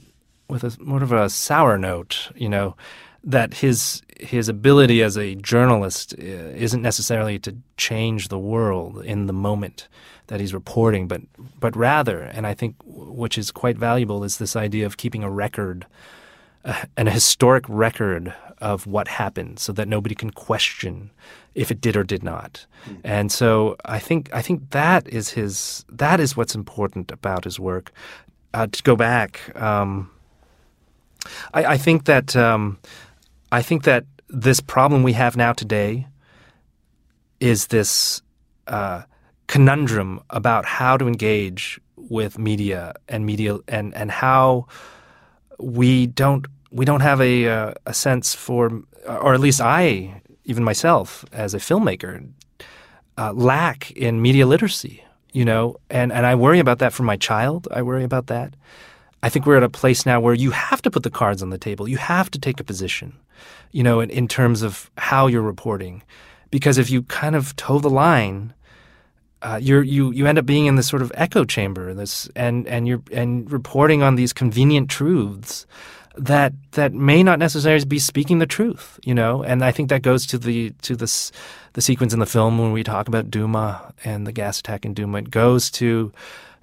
[0.49, 2.77] with a more of a sour note, you know,
[3.25, 9.27] that his his ability as a journalist uh, isn't necessarily to change the world in
[9.27, 9.89] the moment
[10.29, 11.21] that he's reporting, but
[11.61, 15.31] but rather, and I think which is quite valuable, is this idea of keeping a
[15.31, 15.87] record,
[16.65, 21.11] uh, an historic record of what happened, so that nobody can question
[21.55, 22.67] if it did or did not.
[22.89, 23.01] Mm.
[23.05, 27.59] And so I think I think that is his that is what's important about his
[27.59, 27.93] work.
[28.55, 29.55] Uh, to go back.
[29.61, 30.11] Um,
[31.55, 32.79] I, I think that um,
[33.53, 36.07] I think that this problem we have now today
[37.41, 38.23] is this
[38.67, 39.03] uh,
[39.47, 44.67] conundrum about how to engage with media and media and and how
[45.59, 50.65] we don't we don't have a uh, a sense for or at least I even
[50.65, 52.29] myself as a filmmaker
[53.19, 55.03] uh, lack in media literacy
[55.37, 55.77] you know?
[55.91, 57.69] And and I worry about that for my child.
[57.71, 58.55] I worry about that
[59.27, 61.51] I think we're at a place now where you have to put the cards on
[61.51, 61.89] the table.
[61.89, 63.19] You have to take a position,
[63.73, 66.05] you know, in, in terms of how you're reporting.
[66.53, 68.55] Because if you kind of toe the line,
[69.43, 72.87] uh, you you end up being in this sort of echo chamber, this and and
[72.87, 75.67] you're and reporting on these convenient truths
[76.17, 79.43] that that may not necessarily be speaking the truth, you know.
[79.43, 81.33] And I think that goes to the to this
[81.73, 84.95] the sequence in the film when we talk about Duma and the gas attack in
[84.95, 85.19] Duma.
[85.19, 86.13] It goes to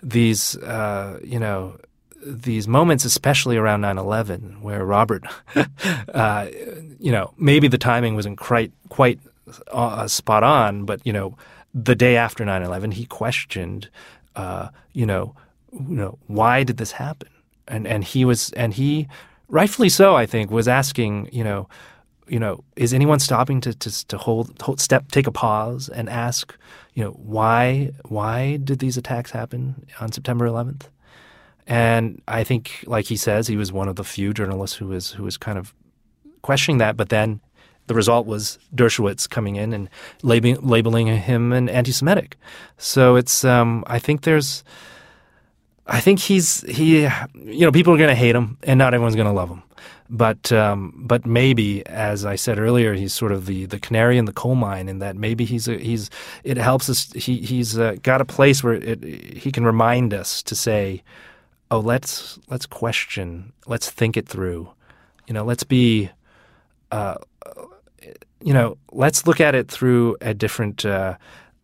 [0.02, 1.78] these, uh, you know,
[2.25, 5.23] these moments, especially around 9/11, where Robert,
[6.13, 6.47] uh,
[6.99, 9.19] you know, maybe the timing wasn't quite quite
[9.71, 11.38] uh, spot on, but you know,
[11.73, 13.89] the day after 9/11, he questioned,
[14.36, 15.36] uh, you know,
[15.71, 17.29] you know, why did this happen?
[17.67, 19.07] And and he was and he,
[19.47, 21.67] rightfully so, I think, was asking, you know,
[22.27, 26.09] you know, is anyone stopping to to, to hold, hold step, take a pause, and
[26.09, 26.55] ask,
[26.93, 30.83] you know, why why did these attacks happen on September 11th?
[31.67, 35.12] And I think, like he says, he was one of the few journalists who was
[35.12, 35.73] who was kind of
[36.41, 36.97] questioning that.
[36.97, 37.39] But then
[37.88, 39.89] the result was Dershowitz coming in and
[40.21, 42.38] labeling, labeling him an anti-Semitic.
[42.78, 44.63] So it's um, I think there's
[45.88, 49.15] I think he's he you know people are going to hate him and not everyone's
[49.15, 49.63] going to love him.
[50.10, 54.26] But um, but maybe as I said earlier, he's sort of the, the canary in
[54.26, 56.10] the coal mine in that maybe he's a, he's
[56.43, 60.43] it helps us he he's uh, got a place where it, he can remind us
[60.43, 61.02] to say,
[61.73, 64.69] oh let's let's question, let's think it through,
[65.27, 66.09] you know, let's be.
[66.91, 67.15] Uh,
[68.41, 71.15] you know, let's look at it through a different uh,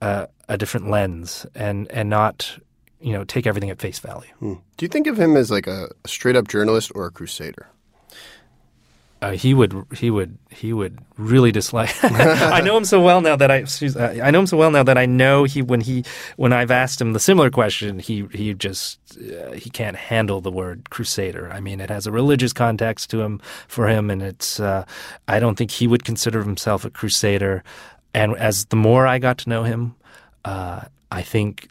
[0.02, 2.58] uh, a different lens and and not
[3.00, 4.32] you know take everything at face value.
[4.40, 4.54] Hmm.
[4.78, 7.68] Do you think of him as like a straight up journalist or a crusader?
[9.22, 11.94] Uh, he would he would he would really dislike.
[12.04, 14.72] I know him so well now that I excuse, uh, I know him so well
[14.72, 16.06] now that I know he when he
[16.38, 20.52] when I've asked him the similar question he he just uh, he can't handle the
[20.52, 21.52] word crusader.
[21.52, 24.86] I mean it has a religious context to him for him and it's uh,
[25.28, 27.62] I don't think he would consider himself a crusader.
[28.14, 29.96] And as the more I got to know him,
[30.46, 31.68] uh, I think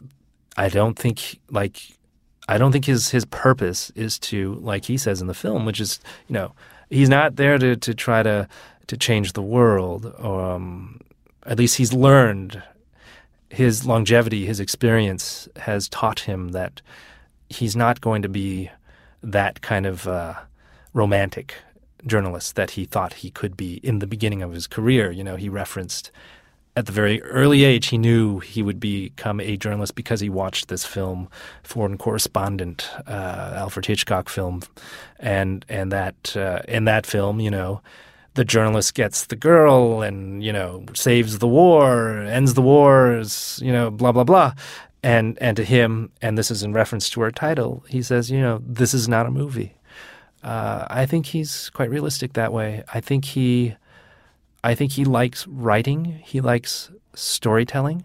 [0.55, 1.81] I don't think like
[2.47, 5.79] I don't think his his purpose is to like he says in the film, which
[5.79, 6.53] is you know
[6.89, 8.47] he's not there to, to try to
[8.87, 10.13] to change the world.
[10.19, 11.01] Um,
[11.45, 12.63] at least he's learned
[13.49, 16.81] his longevity, his experience has taught him that
[17.49, 18.69] he's not going to be
[19.23, 20.35] that kind of uh,
[20.93, 21.55] romantic
[22.05, 25.11] journalist that he thought he could be in the beginning of his career.
[25.11, 26.11] You know, he referenced
[26.79, 30.69] at the very early age, he knew he would become a journalist because he watched
[30.69, 31.27] this film,
[31.61, 34.61] Foreign Correspondent, uh, Alfred Hitchcock film,
[35.19, 37.81] and and that uh, in that film, you know,
[38.35, 43.73] the journalist gets the girl and you know saves the war, ends the wars, you
[43.73, 44.53] know, blah blah blah,
[45.03, 48.39] and and to him, and this is in reference to our title, he says, you
[48.39, 49.75] know, this is not a movie.
[50.43, 52.83] Uh, I think he's quite realistic that way.
[52.93, 53.75] I think he
[54.63, 56.05] I think he likes writing.
[56.23, 58.03] He likes storytelling.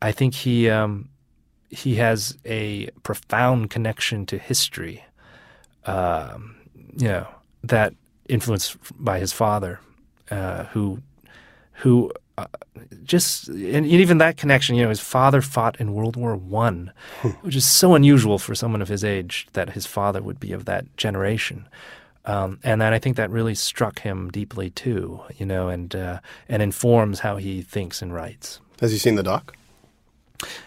[0.00, 1.08] I think he um,
[1.70, 5.04] he has a profound connection to history.
[5.84, 6.56] Um,
[6.96, 7.28] you know
[7.62, 7.94] that
[8.28, 9.80] influenced by his father,
[10.30, 11.02] uh, who
[11.72, 12.46] who uh,
[13.04, 14.76] just and even that connection.
[14.76, 16.92] You know, his father fought in World War One,
[17.42, 20.64] which is so unusual for someone of his age that his father would be of
[20.66, 21.68] that generation.
[22.28, 26.20] Um, and then I think that really struck him deeply too, you know, and uh,
[26.46, 28.60] and informs how he thinks and writes.
[28.80, 29.56] Has he seen the doc?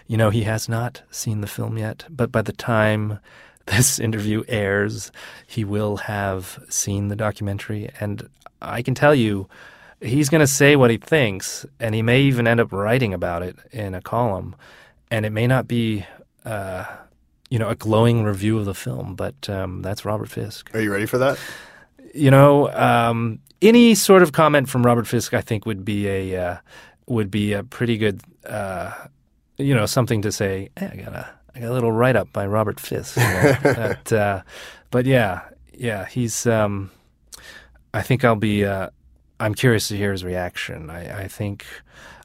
[0.07, 3.19] You know, he has not seen the film yet, but by the time
[3.67, 5.11] this interview airs,
[5.45, 7.91] he will have seen the documentary.
[7.99, 8.27] And
[8.59, 9.47] I can tell you,
[10.01, 13.43] he's going to say what he thinks, and he may even end up writing about
[13.43, 14.55] it in a column.
[15.11, 16.07] And it may not be
[16.43, 16.85] uh,
[17.51, 20.73] you know, a glowing review of the film, but um, that's Robert Fisk.
[20.73, 21.37] Are you ready for that?
[22.15, 26.43] You know, um, any sort of comment from Robert Fisk, I think, would be a
[26.43, 26.57] uh,
[27.07, 28.93] would be a pretty good, uh,
[29.57, 30.69] you know, something to say.
[30.77, 33.17] Hey, I got a I got a little write up by Robert Fisk.
[33.17, 34.41] You know, but, uh,
[34.89, 35.41] but yeah,
[35.73, 36.47] yeah, he's.
[36.47, 36.89] Um,
[37.93, 38.63] I think I'll be.
[38.63, 38.89] Uh,
[39.41, 40.89] I'm curious to hear his reaction.
[40.89, 41.65] I, I think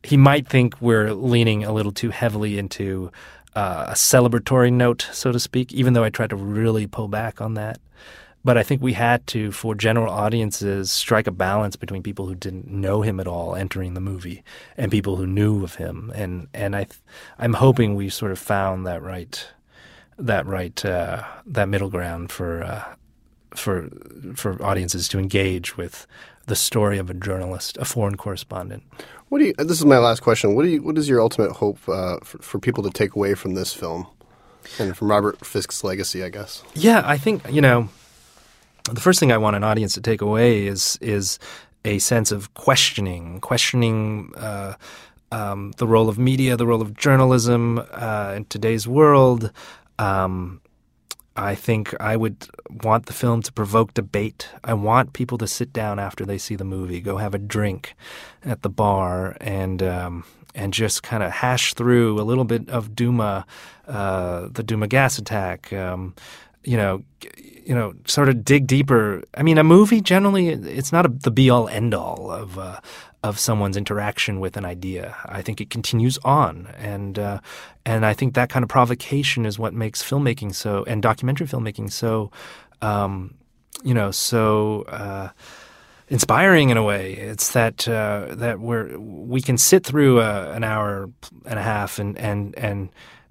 [0.05, 3.11] he might think we're leaning a little too heavily into
[3.57, 7.40] uh, a celebratory note, so to speak, even though I tried to really pull back
[7.40, 7.81] on that.
[8.45, 12.35] But I think we had to, for general audiences, strike a balance between people who
[12.37, 14.45] didn't know him at all entering the movie
[14.77, 16.12] and people who knew of him.
[16.14, 17.01] And and I, th-
[17.38, 19.49] I'm hoping we sort of found that right,
[20.19, 22.95] that right, uh, that middle ground for uh,
[23.57, 23.88] for
[24.35, 26.07] for audiences to engage with
[26.47, 28.85] the story of a journalist, a foreign correspondent.
[29.29, 29.55] What do you?
[29.59, 30.55] This is my last question.
[30.55, 30.83] What do you?
[30.83, 34.07] What is your ultimate hope uh, for, for people to take away from this film
[34.79, 36.23] and from Robert Fisk's legacy?
[36.23, 36.62] I guess.
[36.75, 37.89] Yeah, I think you know,
[38.91, 41.39] the first thing I want an audience to take away is is
[41.85, 44.33] a sense of questioning, questioning.
[44.37, 44.75] Uh,
[45.33, 49.51] um, the role of media, the role of journalism uh, in today's world,
[49.99, 50.61] um,
[51.37, 52.49] I think I would
[52.83, 54.49] want the film to provoke debate.
[54.64, 57.94] I want people to sit down after they see the movie, go have a drink
[58.44, 62.96] at the bar, and um, and just kind of hash through a little bit of
[62.96, 63.46] Duma,
[63.87, 65.73] uh, the Duma gas attack.
[65.73, 66.15] Um,
[66.67, 67.02] you know,
[67.64, 69.23] you know, sort of dig deeper.
[69.35, 72.81] I mean, a movie generally it's not a, the be all end all of uh,
[73.23, 75.17] of someone's interaction with an idea.
[75.25, 77.40] I think it continues on, and uh,
[77.85, 81.90] and I think that kind of provocation is what makes filmmaking so and documentary filmmaking
[81.90, 82.31] so,
[82.83, 83.35] um,
[83.83, 85.31] you know, so uh,
[86.08, 87.14] inspiring in a way.
[87.14, 91.10] It's that uh, that we're we can sit through a, an hour
[91.44, 92.90] and a half and and and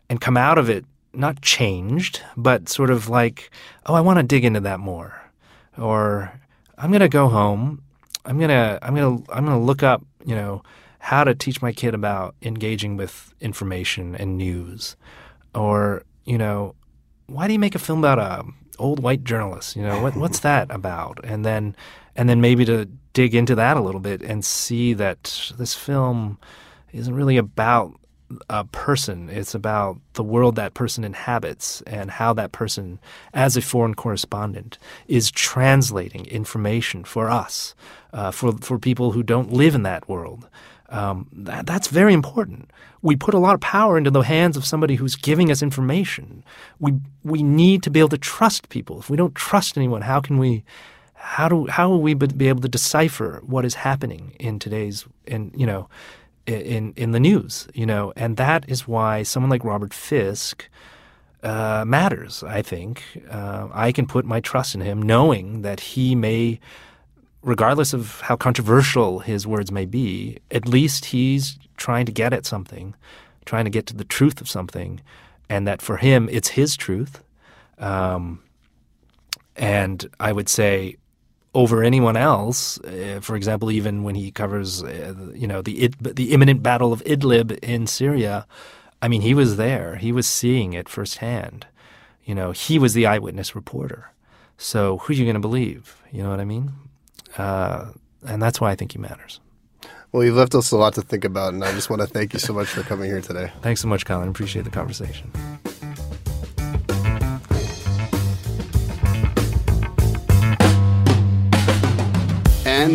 [0.09, 0.85] and come out of it
[1.17, 3.51] not changed, but sort of like,
[3.85, 5.21] oh, I want to dig into that more,
[5.77, 6.39] or
[6.77, 7.81] I'm gonna go home.
[8.25, 10.63] I'm gonna I'm gonna I'm gonna look up, you know,
[10.99, 14.95] how to teach my kid about engaging with information and news,
[15.53, 16.75] or you know,
[17.27, 18.45] why do you make a film about a
[18.79, 19.75] old white journalist?
[19.75, 21.19] You know, what what's that about?
[21.23, 21.75] And then
[22.15, 26.37] and then maybe to dig into that a little bit and see that this film
[26.91, 27.93] isn't really about
[28.49, 29.29] a person.
[29.29, 32.99] It's about the world that person inhabits and how that person,
[33.33, 37.75] as a foreign correspondent, is translating information for us,
[38.13, 40.47] uh, for for people who don't live in that world.
[40.89, 42.69] Um, that, that's very important.
[43.01, 46.43] We put a lot of power into the hands of somebody who's giving us information.
[46.79, 48.99] We we need to be able to trust people.
[48.99, 50.63] If we don't trust anyone, how can we?
[51.13, 55.51] How do how will we be able to decipher what is happening in today's in
[55.55, 55.89] you know
[56.45, 57.67] in in the news?
[57.73, 60.69] You know, and that is why someone like Robert Fisk.
[61.43, 62.41] Uh, matters.
[62.41, 66.59] I think uh, I can put my trust in him, knowing that he may
[67.45, 72.45] regardless of how controversial his words may be, at least he's trying to get at
[72.45, 72.95] something,
[73.45, 74.99] trying to get to the truth of something,
[75.47, 77.23] and that for him it's his truth.
[77.77, 78.41] Um,
[79.55, 80.97] and I would say
[81.55, 86.33] over anyone else, uh, for example, even when he covers, uh, you know, the the
[86.33, 88.45] imminent battle of Idlib in Syria,
[89.01, 91.65] I mean, he was there, he was seeing it firsthand.
[92.23, 94.11] You know, he was the eyewitness reporter.
[94.57, 96.01] So who are you going to believe?
[96.11, 96.73] You know what I mean?
[97.37, 97.91] Uh,
[98.27, 99.39] and that's why I think he matters.
[100.11, 102.33] Well, you've left us a lot to think about, and I just want to thank
[102.33, 103.51] you so much for coming here today.
[103.61, 104.29] Thanks so much, Colin.
[104.29, 105.31] Appreciate the conversation.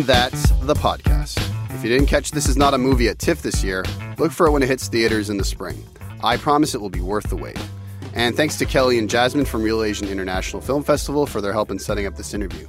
[0.01, 1.37] And that's the podcast.
[1.75, 3.85] If you didn't catch This Is Not a Movie at TIFF this year,
[4.17, 5.85] look for it when it hits theaters in the spring.
[6.23, 7.59] I promise it will be worth the wait.
[8.15, 11.69] And thanks to Kelly and Jasmine from Reel Asian International Film Festival for their help
[11.69, 12.67] in setting up this interview.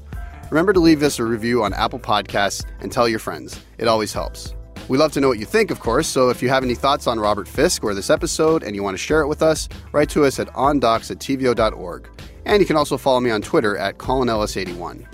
[0.51, 3.59] Remember to leave us a review on Apple Podcasts and tell your friends.
[3.79, 4.55] It always helps.
[4.91, 7.07] We love to know what you think, of course, so if you have any thoughts
[7.07, 10.11] on Robert Fisk or this episode and you want to share it with us, write
[10.11, 12.11] to us at ondocs at tvo.org.
[12.45, 15.07] And you can also follow me on Twitter at ColinEllis81.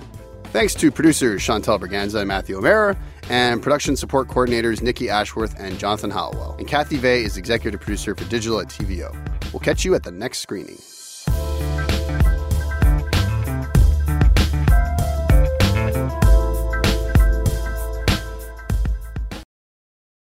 [0.59, 2.97] Thanks to producers Chantel Berganza and Matthew O'Mara,
[3.31, 6.57] and production support coordinators Nikki Ashworth and Jonathan Hallowell.
[6.59, 9.15] And Kathy Vay is executive producer for digital at TVO.
[9.53, 10.79] We'll catch you at the next screening.